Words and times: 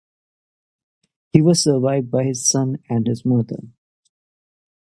He 1.31 1.43
was 1.43 1.61
survived 1.61 2.09
by 2.09 2.23
his 2.23 2.43
son 2.43 2.79
and 2.89 3.05
his 3.05 3.23
mother. 3.23 3.61